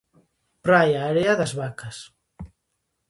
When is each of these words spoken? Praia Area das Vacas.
Praia 0.65 1.01
Area 1.11 1.37
das 1.41 1.53
Vacas. 1.59 1.97